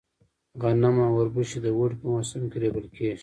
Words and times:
غنم 0.61 0.95
او 1.05 1.13
اوربشې 1.17 1.59
د 1.61 1.67
اوړي 1.75 1.95
په 2.01 2.07
موسم 2.13 2.41
کې 2.51 2.57
رېبل 2.63 2.85
کيږي. 2.95 3.19